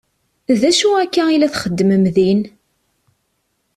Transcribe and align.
D 0.59 0.61
acu 0.69 0.89
akka 1.03 1.23
i 1.29 1.37
la 1.37 1.49
txeddmem 1.53 2.03
din? 2.15 2.41